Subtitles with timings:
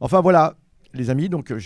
[0.00, 0.54] Enfin voilà,
[0.94, 1.58] les amis, donc euh,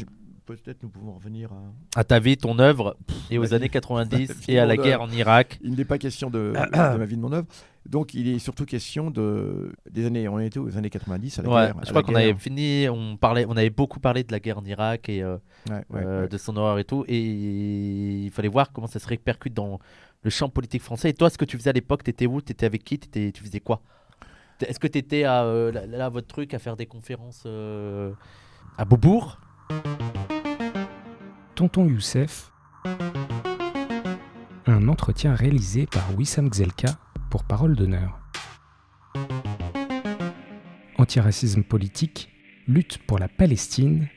[0.46, 2.00] peut-être nous pouvons revenir à...
[2.00, 2.96] À ta vie, ton œuvre,
[3.30, 3.70] et aux années vie.
[3.70, 5.58] 90, Ma vie, et à la guerre en Irak.
[5.62, 7.46] Il n'est pas question de, de ma vie, de mon œuvre.
[7.86, 11.48] Donc il est surtout question de, des années, on était aux années 90, à la
[11.48, 11.76] Ouais, guerre.
[11.84, 14.64] je crois qu'on avait fini, on, parlait, on avait beaucoup parlé de la guerre en
[14.64, 15.36] Irak et euh,
[15.68, 16.28] Ouais, ouais, euh, ouais.
[16.28, 17.20] de son horreur et tout, et
[18.24, 19.78] il fallait voir comment ça se répercute dans
[20.22, 21.10] le champ politique français.
[21.10, 22.40] Et toi, ce que tu faisais à l'époque, t'étais où?
[22.40, 22.98] T'étais avec qui?
[22.98, 23.82] T'étais- Tu faisais quoi?
[24.68, 28.12] Est-ce que t'étais à euh, là, là, votre truc à faire des conférences euh,
[28.78, 29.38] à Beaubourg?
[31.54, 32.50] Tonton Youssef.
[34.66, 36.98] Un entretien réalisé par Wissam Gzelka
[37.30, 38.18] pour Parole d'honneur.
[40.98, 42.30] Antiracisme politique,
[42.66, 44.08] lutte pour la Palestine,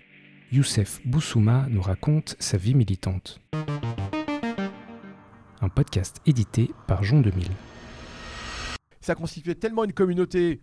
[0.52, 3.42] Youssef Boussouma nous raconte sa vie militante.
[5.60, 7.48] Un podcast édité par Jean 2000.
[9.08, 10.60] Ça constituait tellement une communauté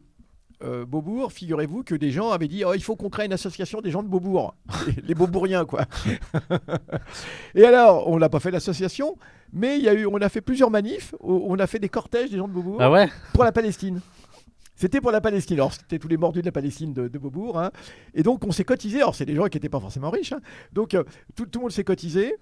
[0.62, 3.80] euh, Beaubourg, figurez-vous que des gens avaient dit oh, il faut qu'on crée une association
[3.80, 4.54] des gens de Beaubourg,
[5.02, 5.86] les Beaubourgiens quoi.
[7.54, 9.16] Et alors, on n'a pas fait l'association,
[9.52, 11.88] mais il y a eu, on a fait plusieurs manifs, où on a fait des
[11.88, 13.08] cortèges des gens de Beaubourg Ah ouais?
[13.32, 14.00] pour la Palestine.
[14.76, 15.56] C'était pour la Palestine.
[15.56, 17.58] Alors, c'était tous les mordus de la Palestine de, de Beaubourg.
[17.58, 17.70] hein.
[18.12, 18.98] Et donc, on s'est cotisé.
[18.98, 20.32] Alors, c'est des gens qui n'étaient pas forcément riches.
[20.32, 20.40] hein.
[20.72, 21.04] Donc, euh,
[21.36, 22.34] tout, tout le monde s'est cotisé.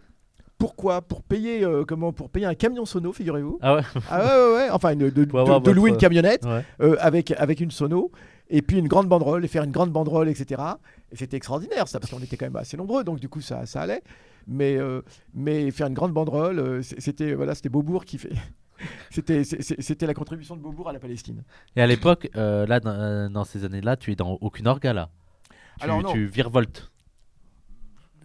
[0.62, 3.58] Pourquoi Pour payer euh, comment Pour payer un camion sono, figurez-vous.
[3.62, 4.70] Ah ouais Ah ouais, ouais, ouais.
[4.70, 6.64] Enfin, une- de, louer une camionnette Ouais.
[6.80, 8.12] euh, avec, avec une sono.
[8.48, 10.62] Et puis une grande banderole, et faire une grande banderole, etc.
[11.10, 13.66] Et c'était extraordinaire, ça, parce qu'on était quand même assez nombreux, donc du coup, ça,
[13.66, 14.04] ça allait.
[14.46, 15.02] Mais, euh,
[15.34, 18.30] mais faire une grande banderole, c'était voilà, c'était Beaubourg qui fait.
[19.10, 21.42] C'était c'était la contribution de Beaubourg à la Palestine.
[21.76, 25.08] Et à l'époque, là, dans, dans ces années-là, tu es dans aucune orga là.
[25.78, 26.12] Tu, Alors, non.
[26.12, 26.91] tu virevoltes.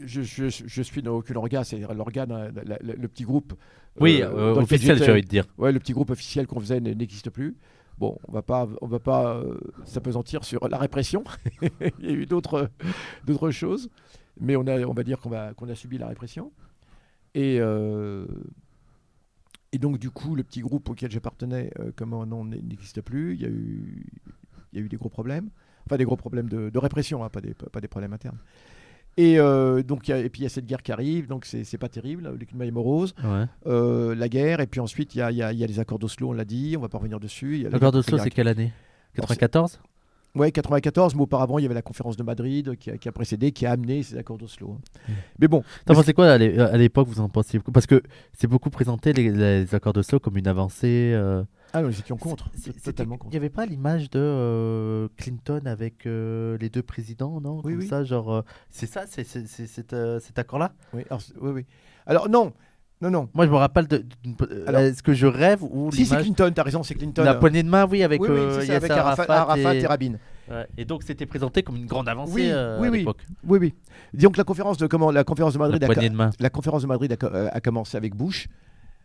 [0.04, 3.54] Je, je, je suis dans aucun organe, c'est l'organe, euh, le petit groupe.
[4.00, 5.46] Oui, euh, euh, dans lequel officiel, j'ai envie de dire.
[5.58, 7.58] Ouais, le petit groupe officiel qu'on faisait n'existe plus.
[7.98, 11.24] Bon, on va pas, on va pas euh, s'apesantir sur la répression.
[12.00, 12.70] Il y a eu d'autres,
[13.26, 13.90] d'autres choses,
[14.40, 16.52] mais on a, on va dire qu'on va, qu'on a subi la répression.
[17.34, 18.26] Et euh,
[19.72, 23.34] et donc du coup, le petit groupe auquel j'appartenais, euh, comment non, n'existe plus.
[23.34, 24.06] Il y a eu,
[24.72, 25.50] il y a eu des gros problèmes,
[25.86, 28.38] enfin des gros problèmes de, de répression, hein, pas des, pas des problèmes internes.
[29.18, 31.28] Et euh, donc, il y a- et puis il y a cette guerre qui arrive,
[31.28, 33.16] donc c'est pas terrible, le climat est morose.
[33.24, 33.46] Ouais.
[33.66, 35.80] Euh, la guerre, et puis ensuite il y a, y a- il y a les
[35.80, 37.68] accords d'Oslo, on l'a dit, on va pas revenir dessus.
[37.70, 38.72] L'accord d'Oslo, c'est quelle année?
[39.18, 39.80] Alors, c'est- 94
[40.38, 43.12] Ouais, 94, mais auparavant il y avait la conférence de Madrid qui a, qui a
[43.12, 44.78] précédé, qui a amené ces accords d'Oslo.
[45.10, 45.14] hein.
[45.40, 48.02] Mais bon, T'en pensais quoi à l'é- à l'époque Vous en pensiez quoi Parce que
[48.34, 51.12] c'est beaucoup présenté les, les accords d'Oslo comme une avancée.
[51.14, 51.44] euh,
[51.74, 52.50] ah non, nous étions contre,
[52.84, 53.32] totalement Il contre.
[53.32, 57.58] n'y avait pas l'image de euh, Clinton avec euh, les deux présidents, non?
[57.64, 57.88] Oui, Comme oui.
[57.88, 58.44] ça, genre.
[58.70, 60.72] c'est ça, c'est cet, accord-là?
[60.94, 61.66] Oui, alors, c'est- oui, oui.
[62.06, 62.54] Alors non,
[63.02, 63.30] non, non.
[63.34, 64.04] Moi, je me rappelle de.
[64.50, 67.24] euh, Alors- Est-ce que je rêve ou Si c'est l'image Clinton, t'as raison, c'est Clinton.
[67.24, 69.76] La poignée de main, oui, avec, oui, oui, euh, c'est ça, Yasser avec Arafat, Arafat
[69.76, 69.80] et...
[69.82, 69.86] et...
[69.88, 70.14] Rabin.
[70.50, 70.66] Ouais.
[70.78, 72.98] Et donc, c'était présenté comme une grande avancée Oui, euh, oui, à oui.
[73.00, 73.26] l'époque.
[73.46, 73.74] Oui, oui.
[74.14, 76.30] Disons que la conférence de comment, la conférence de La Madrid, a, poignée de main.
[76.40, 78.48] la conférence de Madrid a, co- euh, a commencé avec Bush,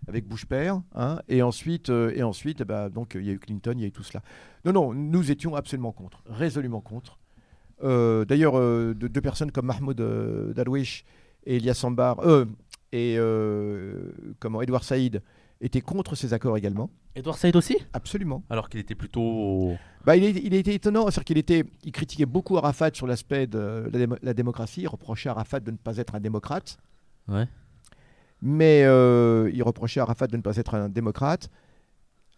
[0.08, 3.32] avec Bush père, hein, et ensuite, euh, et ensuite, eh ben, donc il y a
[3.32, 4.22] eu Clinton, il y a eu tout cela.
[4.64, 7.18] Non, non, nous étions absolument contre, résolument contre.
[7.82, 11.04] Euh, D'ailleurs, euh, de- deux personnes comme Mahmoud euh, Darwish
[11.44, 12.44] et Elias Sambar, euh,
[12.92, 15.22] et euh, comment Edouard Saïd
[15.60, 16.90] étaient contre ces accords également.
[17.14, 17.76] Edouard Saïd aussi?
[17.92, 18.42] Absolument.
[18.50, 19.74] Alors qu'il était plutôt.
[20.04, 23.46] Bah, il, est- il été étonnant, c'est-à-dire qu'il était, il critiquait beaucoup Arafat sur l'aspect
[23.46, 26.78] de la, démo- la démocratie, il reprochait à Arafat de ne pas être un démocrate.
[27.28, 27.46] Ouais.
[28.40, 31.48] Mais euh, il reprochait à Arafat de ne pas être un démocrate.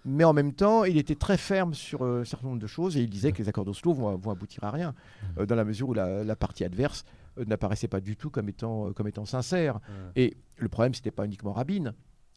[0.05, 2.99] Mais en même temps, il était très ferme sur euh, un certain nombre de choses
[2.99, 4.95] et il disait que les accords d'Oslo vont, vont aboutir à rien,
[5.39, 8.49] euh, dans la mesure où la, la partie adverse euh, n'apparaissait pas du tout comme
[8.49, 9.81] étant, euh, comme étant sincère.
[10.17, 11.95] Et le problème, c'était pas uniquement Rabin.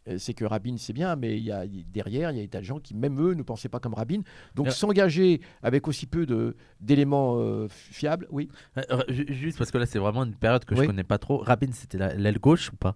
[0.07, 2.47] Euh, C'est que Rabin, c'est bien, mais il y a, derrière, il y a des
[2.47, 4.21] tas de gens qui, même eux, ne pensaient pas comme Rabin.
[4.55, 4.71] Donc Euh.
[4.71, 8.47] s'engager avec aussi peu de- d'éléments euh, fiables, oui.
[8.77, 10.81] Euh, euh, ju- Juste parce que là, c'est vraiment une période que Oui.
[10.81, 11.39] je connais pas trop.
[11.39, 12.95] Rabin, c'était la- l'aile gauche ou pas?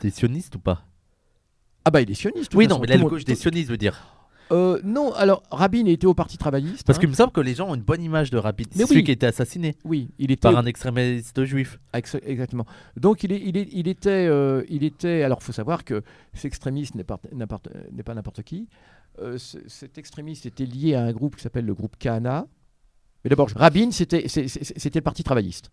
[0.00, 0.84] T'es sioniste ou pas?
[1.84, 2.54] Ah bah il est sioniste.
[2.54, 4.15] Oui, non, mais l'aile gauche des sionistes, je veux dire.
[4.52, 6.84] Euh, non, alors Rabin était au Parti travailliste.
[6.86, 7.00] Parce hein.
[7.00, 8.64] qu'il me semble que les gens ont une bonne image de Rabin.
[8.74, 9.04] Mais C'est celui oui.
[9.04, 11.80] qui a été assassiné Oui, il était par un extrémiste juif.
[11.92, 12.64] Ex- Exactement.
[12.96, 15.22] Donc il, est, il, est- il était, euh, il était.
[15.22, 16.02] Alors, faut savoir que
[16.34, 18.68] cet extrémiste n'est pas n'importe qui.
[19.20, 22.46] Euh, ce- cet extrémiste était lié à un groupe qui s'appelle le groupe Kahana.
[23.24, 25.70] Mais d'abord, Rabin, c'était le Parti travailliste.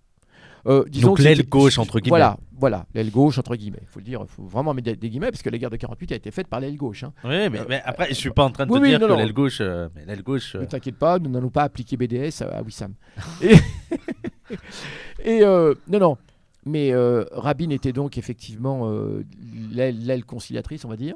[0.66, 2.12] Euh, disons Donc l'aile gauche, entre guillemets.
[2.18, 3.80] Voilà, voilà, l'aile gauche entre guillemets.
[3.82, 6.14] Il faut le dire, faut vraiment mettre des, guillemets parce que la guerre de 48
[6.14, 7.04] a été faite par l'aile gauche.
[7.04, 7.12] hein.
[7.26, 9.00] Oui, mais, Euh, mais après, je suis pas en train de oui, te oui, dire
[9.02, 9.58] non, que l'aile gauche.
[9.60, 10.56] euh, mais l'aile gauche.
[10.56, 12.94] euh, Ne t'inquiète pas, nous n'allons pas appliquer BDS à, à Wissam.
[13.42, 13.56] Et,
[15.26, 16.18] et, euh, non, non.
[16.66, 19.26] Mais euh, Rabin était donc effectivement euh,
[19.72, 21.16] l'aile conciliatrice, on va dire,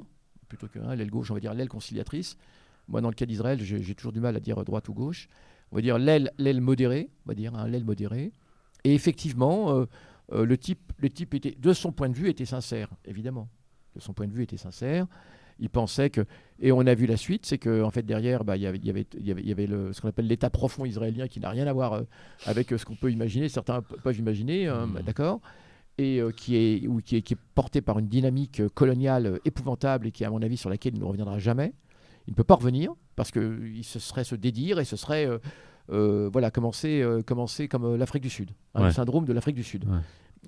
[0.50, 2.36] plutôt que hein, l'aile gauche, on va dire l'aile conciliatrice.
[2.90, 5.30] Moi, dans le cas d'Israël, j'ai toujours du mal à dire droite ou gauche.
[5.72, 8.32] on va dire l'aile, l'aile modérée, on va dire hein, l'aile modérée.
[8.84, 9.86] Et effectivement,
[10.32, 13.50] euh, le type, le type était, de son point de vue, était sincère, évidemment.
[13.96, 15.08] De son point de vue, était sincère.
[15.60, 16.26] Il pensait que,
[16.60, 18.78] et on a vu la suite, c'est que en fait derrière, bah, il y avait,
[18.78, 21.40] il y avait, y avait, y avait le, ce qu'on appelle l'État profond israélien qui
[21.40, 22.04] n'a rien à voir euh,
[22.46, 23.50] avec euh, ce qu'on peut imaginer.
[23.50, 25.42] Certains peuvent imaginer, hein, bah, d'accord,
[25.98, 30.08] et euh, qui est, ou qui est, qui est porté par une dynamique coloniale épouvantable
[30.08, 31.74] et qui, à mon avis, sur laquelle il ne reviendra jamais.
[32.28, 35.28] Il ne peut pas revenir parce que il se serait se dédire et ce serait
[35.88, 39.64] voilà commencer, euh, commencer comme euh, l'Afrique du Sud, hein, le syndrome de l'Afrique du
[39.64, 39.86] Sud.
[39.86, 40.00] Ouais.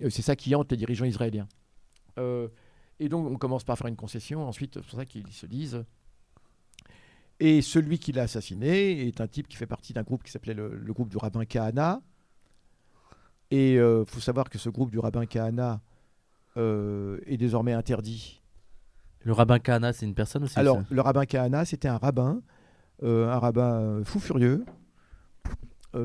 [0.03, 1.47] Euh, c'est ça qui hante les dirigeants israéliens.
[2.18, 2.47] Euh,
[3.00, 4.47] et donc, on commence par faire une concession.
[4.47, 5.86] Ensuite, c'est pour ça qu'ils se disent.
[7.39, 10.53] Et celui qui l'a assassiné est un type qui fait partie d'un groupe qui s'appelait
[10.53, 12.01] le, le groupe du rabbin Kahana.
[13.51, 15.80] Et il faut savoir que ce groupe du rabbin Kahana
[16.57, 18.42] euh, est désormais interdit.
[19.24, 22.42] Le rabbin Kahana, c'est une personne aussi Alors, le rabbin Kahana, c'était un rabbin,
[23.03, 24.78] euh, un rabbin euh, fou furieux, Euh,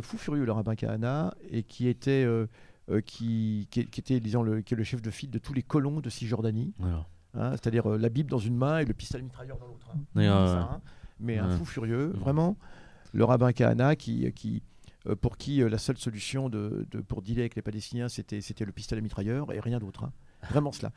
[0.02, 2.46] fou furieux, le rabbin Kahana, et qui était, euh,
[2.90, 5.52] euh, qui, qui, qui était disons, le, qui est le chef de file de tous
[5.54, 6.72] les colons de Cisjordanie.
[7.34, 9.88] Hein, c'est-à-dire euh, la Bible dans une main et le pistolet mitrailleur dans l'autre.
[9.94, 9.98] hein.
[10.46, 10.80] Ça, hein.
[11.20, 12.56] Mais un fou furieux, vraiment.
[13.12, 14.62] Le rabbin Kahana, qui, qui,
[15.06, 18.40] euh, pour qui euh, la seule solution de, de- pour dealer avec les Palestiniens, c'était
[18.40, 20.08] c'était le pistolet mitrailleur et rien d'autre.
[20.50, 20.92] Vraiment cela.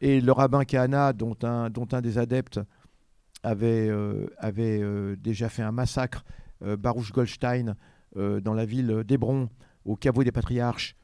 [0.00, 2.60] Et le rabbin Kahana, dont un, dont un des adeptes
[3.42, 6.24] avait, euh, avait euh, déjà fait un massacre,
[6.62, 7.74] euh, Baruch Goldstein, euh,
[8.14, 9.48] dans la ville d'Hébron,
[9.84, 10.96] au caveau des patriarches,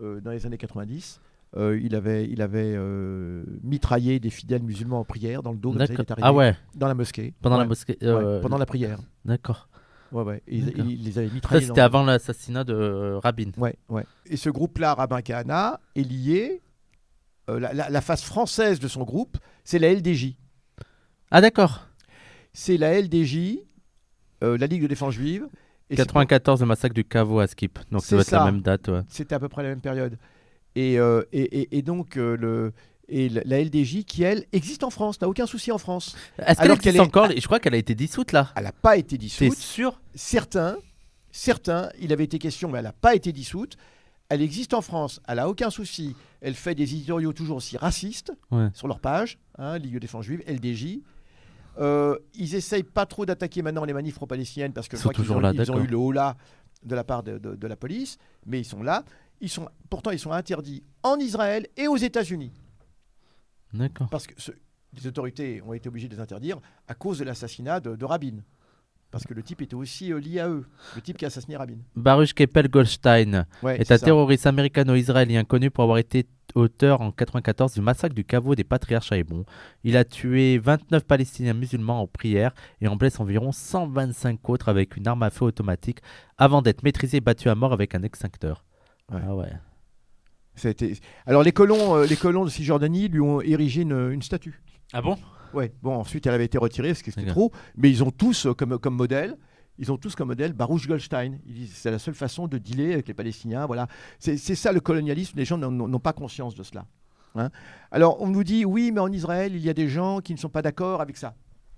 [0.00, 1.20] euh, dans les années 90.
[1.56, 5.70] Euh, il avait, il avait euh, mitraillé des fidèles musulmans en prière dans le dos,
[5.70, 6.04] comme ça, il D'accord.
[6.06, 7.32] est arrivé Ah ouais, dans la mosquée.
[7.40, 7.96] pendant la mosquée.
[8.02, 8.98] ouais, euh, pendant la prière.
[9.24, 9.68] D'accord.
[10.12, 10.42] Ouais, ouais.
[10.46, 10.66] Il,
[11.04, 11.62] les avait Ça, mitraillés.
[11.66, 13.50] c'était dans- avant l'assassinat de euh, Rabin.
[13.56, 14.04] Ouais, ouais.
[14.26, 16.60] Et ce groupe-là, Rabbin Kahana, est lié.
[17.48, 20.34] euh, la, la- la face française de son groupe, c'est la LDJ.
[21.30, 21.86] Ah d'accord.
[22.52, 23.60] C'est la LDJ,
[24.44, 25.48] euh, la Ligue de défense juive.
[25.90, 27.78] Et c'est- 94, le massacre du caveau à Skip.
[27.90, 28.88] Donc ça C'est doit être la même date.
[28.88, 29.00] ouais.
[29.08, 30.18] C'était à peu près la même période.
[30.76, 32.72] Et, euh, et, et- et donc, euh, le,
[33.08, 36.14] et la LDJ, qui, elle, existe en France, n'a aucun souci en France.
[36.38, 38.52] Est-ce qu'elle existe qu'elle est- encore Je crois qu'elle a été dissoute là.
[38.54, 39.54] Elle n'a pas été dissoute.
[39.54, 40.76] sûr certains,
[41.32, 43.76] certains, il avait été question, mais elle n'a pas été dissoute.
[44.28, 46.14] Elle existe en France, elle n'a aucun souci.
[46.42, 48.68] Elle fait des éditoriaux toujours aussi racistes Ouais.
[48.74, 51.00] sur leur page, hein, Ligue de défense juive, LDJ.
[51.78, 55.14] Euh, ils essayent pas trop d'attaquer maintenant les manifs pro-palestiniennes parce que Ils je crois
[55.14, 56.36] qu'ils ont, là, ils ont eu le haut là
[56.82, 59.04] de la part de, de- de la police, mais ils sont là.
[59.40, 62.52] Ils sont, pourtant, ils sont interdits en Israël et aux États-Unis
[63.72, 64.08] D'accord.
[64.10, 64.52] parce que ce-
[64.94, 66.58] les autorités ont été obligées de les interdire
[66.88, 68.38] à cause de l'assassinat de, de Rabin.
[69.10, 71.56] Parce que le type était aussi euh, lié à eux, le type qui a assassiné
[71.56, 71.76] Rabin.
[71.96, 74.04] Baruch Keppel Goldstein Ouais, est un ça.
[74.04, 79.10] terroriste américano-israélien connu pour avoir été auteur en 94 du massacre du caveau des patriarches
[79.10, 79.44] à Hébron.
[79.82, 82.52] Il a tué 29 Palestiniens musulmans en prière
[82.82, 86.00] et en blesse environ 125 autres avec une arme à feu automatique
[86.36, 88.62] avant d'être maîtrisé et battu à mort avec un extincteur.
[89.10, 89.20] Ouais.
[89.26, 89.52] Ah ouais.
[90.54, 94.10] Ça a été- Alors les colons, euh, les colons de Cisjordanie lui ont érigé une,
[94.12, 94.60] une statue.
[94.92, 95.16] Ah bon?
[95.54, 95.72] Ouais.
[95.82, 97.52] Bon, ensuite elle avait été retirée parce que c'était trop.
[97.76, 99.36] Mais ils ont tous euh, comme, comme modèle,
[99.78, 101.38] ils ont tous comme modèle Baruch Goldstein.
[101.72, 103.66] C'est la seule façon de dealer avec les Palestiniens.
[103.66, 103.86] Voilà.
[104.18, 105.38] C'est ça le colonialisme.
[105.38, 106.84] Les gens n'ont pas conscience de cela.
[107.36, 107.50] hein.
[107.90, 110.38] Alors on nous dit oui, mais en Israël il y a des gens qui ne
[110.38, 111.34] sont pas d'accord avec ça.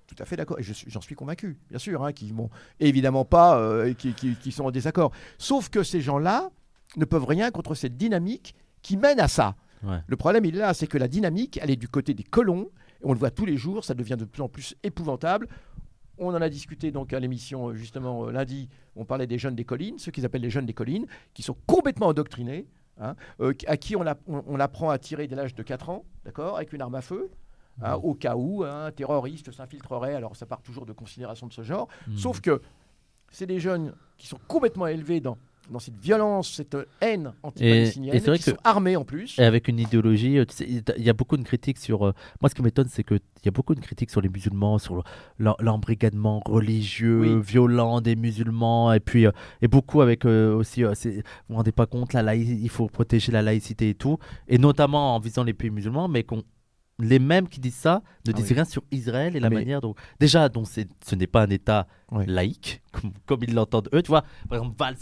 [0.06, 0.58] Tout à fait d'accord.
[0.58, 2.50] Et j'en suis convaincu, bien sûr, hein, qui vont
[2.80, 5.12] évidemment pas, euh, qui, qui- qui sont en désaccord.
[5.38, 6.50] Sauf que ces gens-là
[6.96, 9.54] ne peuvent rien contre cette dynamique qui mène à ça.
[9.84, 9.98] Ouais.
[10.08, 12.70] Le problème, il est là, c'est que la dynamique, elle est du côté des colons.
[13.02, 15.48] On le voit tous les jours, ça devient de plus en plus épouvantable.
[16.18, 18.68] On en a discuté donc à l'émission euh, justement euh, lundi.
[18.96, 21.56] On parlait des jeunes des collines, ceux qu'ils appellent les jeunes des collines, qui sont
[21.66, 22.66] complètement endoctrinés,
[22.98, 25.88] hein, euh, à qui on, app- on- on apprend à tirer dès l'âge de 4
[25.88, 27.30] ans, d'accord, avec une arme à feu,
[27.80, 30.14] hein, au cas où hein, un terroriste s'infiltrerait.
[30.14, 31.88] Alors ça part toujours de considérations de ce genre.
[32.08, 32.18] Mhm.
[32.18, 32.60] Sauf que
[33.30, 35.38] c'est des jeunes qui sont complètement élevés dans,
[35.70, 39.38] dans cette violence, cette haine anti-palestinienne, et vrai qui que- sont armés en plus.
[39.38, 42.06] Et avec une idéologie, euh, tu sais, il y a beaucoup de critiques sur.
[42.06, 44.78] euh, moi, ce qui m'étonne, c'est qu'il y a beaucoup de critiques sur les musulmans,
[44.78, 45.02] sur le-
[45.38, 47.42] l'em- l'embrigadement religieux, Oui.
[47.42, 50.82] violent des musulmans, et puis euh, et beaucoup avec euh, aussi.
[50.82, 50.90] vous
[51.48, 55.20] vous rendez pas compte, la il faut protéger la laïcité et tout, et notamment en
[55.20, 56.42] visant les pays musulmans, mais qu'on
[57.02, 58.54] les mêmes qui disent ça ne Ah disent oui.
[58.56, 61.48] rien sur Israël et la Mais- manière dont déjà dont c'est- ce n'est pas un
[61.48, 62.26] État Ouais.
[62.26, 64.96] laïque comme, comme ils l'entendent eux tu vois par exemple Valls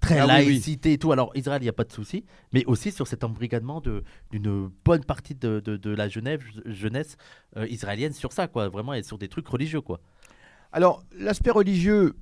[0.00, 0.44] très Ah oui, oui.
[0.46, 3.22] laïcité et tout alors Israël il n'y a pas de souci mais aussi sur cet
[3.24, 7.16] embrigadement de d'une bonne partie de, de, de la Genève jeunesse
[7.56, 10.00] euh, israélienne sur ça quoi vraiment et sur des trucs religieux quoi
[10.72, 12.14] Alors, l'aspect religieux,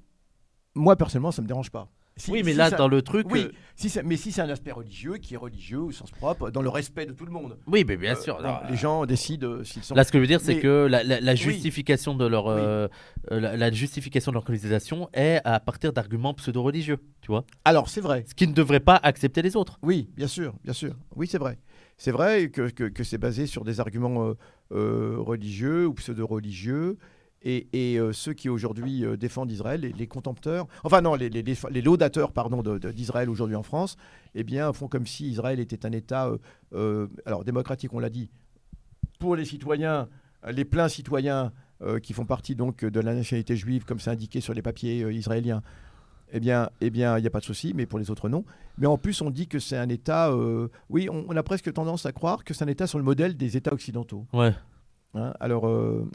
[0.75, 1.89] moi personnellement, ça me dérange pas.
[2.19, 3.27] Si- oui, mais si là, ça- dans le truc.
[3.31, 6.11] Oui, euh, si ça- mais si c'est un aspect religieux, qui est religieux au sens
[6.11, 7.57] propre, dans le respect de tout le monde.
[7.67, 8.43] Oui, mais bien Euh, sûr.
[8.43, 9.95] non, les gens décident euh, s'ils sont.
[9.95, 11.39] Là, ce que je veux dire, c'est que la, la- la Oui.
[11.39, 12.89] justification de leur, euh,
[13.31, 17.45] la, la justification de leur colonisation est à partir d'arguments pseudo-religieux, tu vois.
[17.65, 18.25] Alors, c'est vrai.
[18.29, 19.79] Ce qui ne devrait pas accepter les autres.
[19.83, 20.95] Oui, bien sûr, bien sûr.
[21.17, 21.59] Oui, c'est vrai.
[21.97, 24.35] C'est vrai que, que- que c'est basé sur des arguments
[24.71, 26.97] religieux ou pseudo-religieux.
[27.43, 31.29] Et, et, euh, ceux qui aujourd'hui euh, défendent Israël, les, les contempteurs, enfin non, les,
[31.31, 33.97] les, laudateurs pardon, d'Israël aujourd'hui en France,
[34.35, 36.33] eh bien, font comme si Israël était un État,
[36.73, 38.29] euh, alors démocratique, on l'a dit,
[39.21, 40.09] pour les citoyens,
[40.49, 41.53] les pleins citoyens
[42.03, 45.63] qui font partie donc de la nationalité juive, comme c'est indiqué sur les papiers israéliens,
[46.33, 48.45] eh bien, eh bien, il n'y a pas de souci, mais pour les autres non.
[48.79, 50.35] Mais en plus, on dit que c'est un État,
[50.89, 53.37] oui, on, on a presque tendance à croire que c'est un État sur le modèle
[53.37, 54.27] des États occidentaux.
[54.33, 54.53] Ouais.
[55.15, 55.35] hein.
[55.41, 56.09] alors, euh,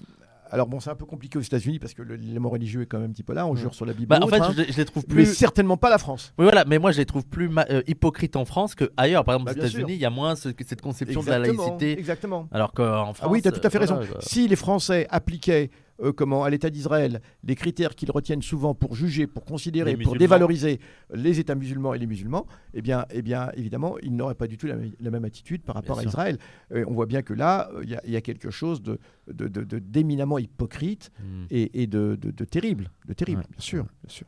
[0.53, 2.99] alors bon, c'est un peu compliqué aux États-Unis parce que le- l'élément religieux est quand
[2.99, 3.45] même un petit peu là.
[3.47, 3.59] On Ouais.
[3.59, 4.07] jure sur la Bible.
[4.07, 4.51] Bah, en fait, hein.
[4.55, 5.33] je, les- je les trouve mais plus.
[5.35, 6.33] certainement pas la France.
[6.37, 9.25] Oui, voilà, mais moi, je les trouve plus ma- euh, hypocrites en France qu'ailleurs.
[9.25, 9.65] Par exemple, Bah, aux.
[9.67, 11.97] États-Unis, il y a moins ce- cette conception de la laïcité.
[11.99, 12.47] Exactement.
[12.51, 13.19] Alors qu'en France.
[13.21, 13.95] Ah oui, tu as tout à fait euh, raison.
[13.95, 15.71] voilà, Si les Français appliquaient
[16.01, 20.15] euh, comment, à l'État d'Israël les critères qu'ils retiennent souvent pour juger, pour considérer, pour
[20.15, 20.79] dévaloriser
[21.13, 24.57] les États musulmans et les musulmans, eh bien, eh bien évidemment, ils n'auraient pas du
[24.57, 26.09] tout la, la même attitude par rapport à sûr.
[26.09, 26.37] Israël.
[26.71, 28.81] Euh, on voit bien que là, euh, il y a- il y, a quelque chose
[28.81, 28.97] de,
[29.31, 31.45] de- de- de- d'éminemment hypocrite hmm.
[31.51, 32.15] et, et de,
[32.49, 32.89] terrible.
[33.07, 33.47] De terrible, Ouais.
[33.51, 33.83] bien sûr.
[34.03, 34.27] Bien sûr.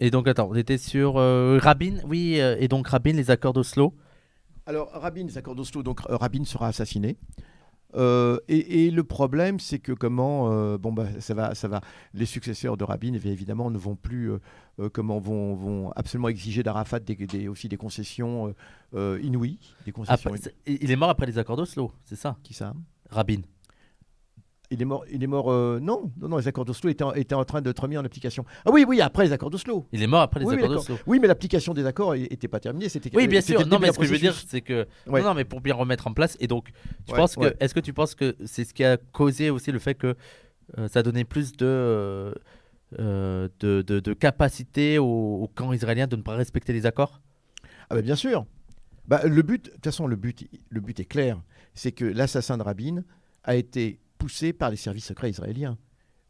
[0.00, 1.96] Et donc, attends, on était sur euh, Rabin.
[2.06, 3.94] Oui, et donc Rabin, les accords d'Oslo.
[4.66, 7.16] Alors, Rabin, les accords d'Oslo, donc Rabin sera assassiné.
[7.94, 11.80] Euh, et, et le problème, c'est que comment, euh, bon bah, ça va, ça va.
[12.12, 16.62] Les successeurs de Rabin, eh évidemment, ne vont plus, euh, comment, vont, vont absolument exiger
[16.62, 18.54] d'Arafat des, des- aussi des concessions
[18.94, 20.30] inouïes, des concessions.
[20.32, 22.36] Après- c'est- il est mort après les accords d'Oslo, c'est ça?
[22.42, 22.74] Qui ça?
[23.10, 23.40] Rabin.
[24.70, 25.04] Il est mort.
[25.10, 25.50] Il est mort.
[25.50, 26.36] euh, non, non, non.
[26.36, 28.44] Les accords d'Oslo étaient, en- étaient en train d'être mis en application.
[28.66, 29.86] Ah oui, oui, après les accords d'Oslo.
[29.92, 30.98] Il est mort après les Oui, accords d'Oslo.
[31.06, 32.88] Oui, mais l'application des accords n'était pas terminée.
[32.90, 33.10] C'était.
[33.16, 33.66] Oui, bien sûr.
[33.66, 34.86] Non, mais ce que je veux dire, c'est que.
[35.06, 35.22] Ouais.
[35.22, 36.36] Non, non, mais pour bien remettre en place.
[36.40, 36.70] Et donc,
[37.06, 37.54] tu Ouais, penses que.
[37.60, 40.14] Est-ce que tu penses que c'est ce qui a causé aussi le fait que
[40.76, 41.64] euh, ça donnait plus de.
[41.66, 42.32] euh,
[42.98, 45.04] euh, de, de- de capacité au,
[45.42, 47.20] au camp israélien de ne pas respecter les accords?
[47.90, 48.46] Ah bah bien sûr.
[49.06, 51.40] Bah, le but, de toute façon, le but, le but est clair.
[51.74, 53.02] C'est que l'assassin de Rabin
[53.44, 55.78] a été poussé par les services secrets israéliens.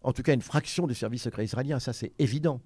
[0.02, 1.80] En tout cas, une fraction des services secrets israéliens.
[1.80, 2.60] Ça, c'est évident.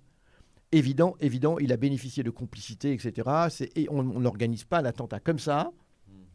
[0.73, 1.59] Évident, évident.
[1.59, 3.31] Il a bénéficié de complicité, etc.
[3.77, 5.73] Et on n'organise pas l'attentat comme ça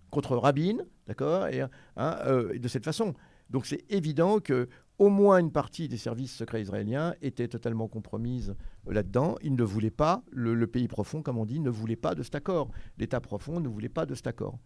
[0.09, 3.13] contre Rabin, d'accord, et, hein, euh, de cette façon.
[3.49, 4.67] Donc c'est évident que
[4.99, 8.55] au moins une partie des services secrets israéliens était totalement compromise
[8.87, 9.35] euh, là-dedans.
[9.41, 12.35] Ils ne voulaient pas, le, pays profond, comme on dit, ne voulait pas de cet
[12.35, 12.71] accord.
[12.97, 14.59] L'État profond ne voulait pas de cet accord.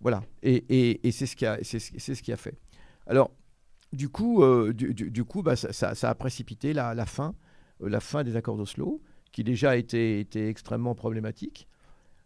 [0.00, 0.22] Voilà.
[0.42, 2.56] Et, c'est ce qui a, ce qui a fait.
[3.06, 3.32] Alors,
[3.92, 7.06] du coup, euh, du, du- du coup bah, ça, ça- ça a précipité la, la
[7.06, 7.34] fin,
[7.82, 9.00] euh, la fin des accords d'Oslo,
[9.32, 11.68] qui déjà était, était extrêmement problématique.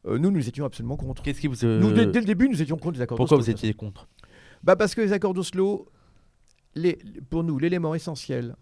[0.06, 1.22] Euh, nous, nous étions absolument contre.
[1.22, 1.66] Qu'est-ce qui vous.
[1.66, 4.08] Nous, dès, dès le début, nous étions contre les accords Pourquoi vous étiez contre?
[4.62, 5.88] Bah parce que les accords d'Oslo,
[6.74, 6.98] les-
[7.30, 8.56] pour nous, l'élément essentiel,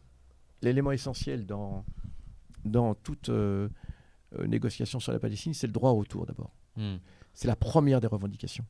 [0.63, 1.85] l'élément essentiel dans,
[2.65, 3.31] dans toute
[4.47, 6.55] négociation sur la Palestine, c'est le droit au retour d'abord.
[6.77, 6.97] Hmm.
[7.35, 8.65] C'est la première des revendications.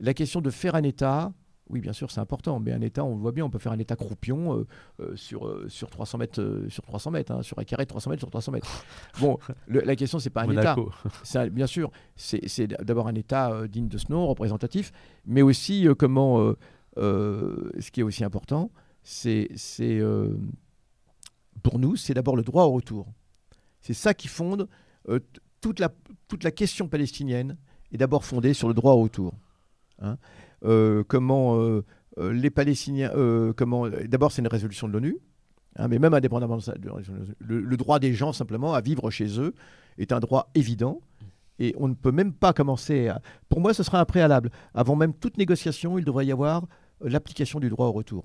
[0.00, 1.32] La question de faire un État,
[1.70, 3.72] oui, bien sûr, c'est important, mais un État, on le voit bien, on peut faire
[3.72, 4.66] un État croupion euh,
[5.00, 8.10] euh, sur, euh, sur 300 mètres, sur 300 mètres, hein, sur un carré de 300
[8.10, 8.84] mètres sur 300 mètres.
[9.20, 10.74] Bon, le- la question, c'est pas un État.
[10.76, 10.90] Monaco.
[11.22, 14.92] C'est un- bien sûr, c'est d'abord un État digne de ce nom, représentatif,
[15.26, 16.52] mais aussi comment,
[16.96, 18.70] ce qui est aussi important,
[19.02, 19.48] c'est
[21.62, 23.06] pour nous, c'est d'abord le droit au retour.
[23.80, 24.68] C'est ça qui fonde
[25.08, 25.90] euh, t- toute, la,
[26.28, 27.56] toute la question palestinienne
[27.92, 29.32] est d'abord fondée sur le droit au retour.
[30.00, 30.18] Hein.
[30.64, 31.84] Euh, comment euh,
[32.18, 33.12] euh, les Palestiniens,
[33.56, 35.18] comment d'abord c'est une résolution de l'ONU,
[35.76, 36.74] hein, mais même indépendamment de ça,
[37.38, 39.54] le, le droit des gens simplement à vivre chez eux
[39.98, 41.00] est un droit évident.
[41.60, 43.20] Et on ne peut même pas commencer à...
[43.48, 44.50] Pour moi, ce sera un préalable.
[44.74, 46.66] Avant même toute négociation, il devrait y avoir
[47.00, 48.24] l'application du droit au retour.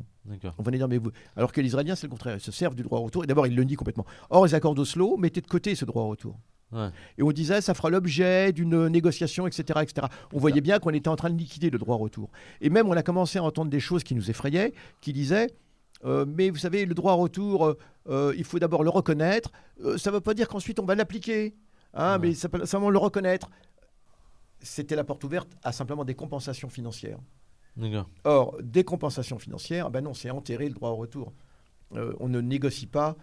[0.59, 1.09] On va dire, mais vous...
[1.35, 2.35] Alors que les Israéliens, c'est le contraire.
[2.35, 3.23] Ils se servent du droit au retour.
[3.23, 4.05] Et d'abord, ils le nient complètement.
[4.29, 6.37] Or, les accords d'Oslo mettaient de côté ce droit au retour.
[6.73, 6.89] Ouais.
[7.17, 10.07] Et on disait, ça fera l'objet d'une négociation, etc., etc.
[10.33, 12.29] On voyait bien qu'on était en train de liquider le droit au retour.
[12.61, 15.47] Et même, on a commencé à entendre des choses qui nous effrayaient, qui disaient,
[16.05, 17.77] euh, mais vous savez, le droit au retour, euh,
[18.09, 19.51] euh, il faut d'abord le reconnaître.
[19.83, 21.55] Euh, ça ne veut pas dire qu'ensuite on va l'appliquer.
[21.93, 22.29] Hein, Ouais.
[22.29, 23.49] Mais ça peut simplement le reconnaître.
[24.59, 27.19] C'était la porte ouverte à simplement des compensations financières.
[28.23, 31.33] Or, des compensations financières, ben non, c'est enterrer le droit au retour.
[32.19, 33.15] On ne négocie pas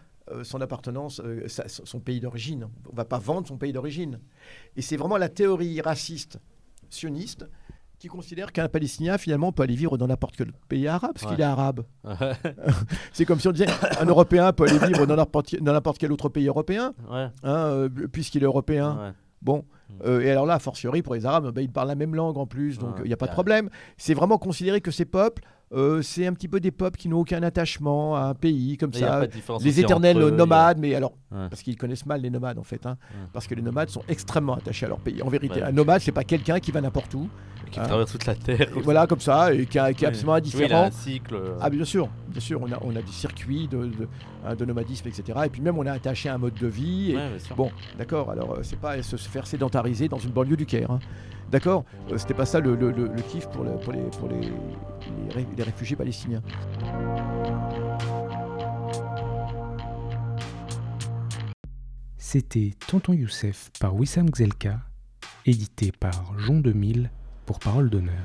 [0.42, 2.68] son appartenance, euh, sa- son pays d'origine.
[2.88, 4.20] On ne va pas vendre son pays d'origine.
[4.76, 6.38] Et c'est vraiment la théorie raciste
[6.88, 7.46] sioniste
[7.98, 11.32] qui considèrent qu'un Palestinien, finalement, peut aller vivre dans n'importe quel pays arabe, parce Ouais.
[11.32, 11.84] qu'il est arabe.
[13.12, 13.66] C'est comme si on disait
[14.00, 18.42] un Européen peut aller vivre dans n'importe quel autre pays européen, ouais, hein, euh, puisqu'il
[18.42, 19.14] est européen.
[19.42, 19.92] Bon, Mm.
[20.04, 22.36] euh, et alors là, a fortiori, pour les Arabes, ben, ils parlent la même langue
[22.38, 23.68] en plus, donc il n'y a pas de problème.
[23.96, 27.20] C'est vraiment considéré que ces peuples, euh, c'est un petit peu des peuples qui n'ont
[27.20, 29.22] aucun attachement à un pays, comme a ça.
[29.62, 31.46] Les éternels eux, a- nomades, mais alors, Ouais.
[31.48, 33.28] parce qu'ils connaissent mal les nomades en fait, hein, Ouais.
[33.32, 35.22] parce que les nomades sont extrêmement attachés à leur pays.
[35.22, 35.66] En vérité, Ouais.
[35.66, 37.28] un nomade, c'est pas quelqu'un qui va n'importe où,
[37.70, 37.86] Qui Ah.
[37.86, 38.68] traverse toute la terre.
[38.82, 40.84] voilà, comme ça, et qui, a- qui est absolument Oui, il a indifférent.
[40.86, 41.34] un cycle.
[41.36, 44.08] euh, Ah bien sûr, bien sûr, on a, on a des circuits de, de,
[44.44, 45.38] hein, de nomadisme, etc.
[45.44, 47.12] Et puis même on est attaché à un mode de vie.
[47.12, 47.54] Et.
[47.56, 50.90] Bon, d'accord, alors euh, c'est pas se faire sédentariser dans une banlieue du Caire.
[50.90, 50.98] hein.
[51.52, 54.28] D'accord Euh, C'était pas ça le, le- le- le kiff pour, le- pour les, pour
[54.28, 54.48] les,
[55.28, 56.42] les ré- les réfugiés palestiniens.
[62.16, 64.80] C'était Tonton Youssef par Wissam Gzelka,
[65.46, 67.10] édité par Jean 2000
[67.46, 68.22] pour Parole d'honneur.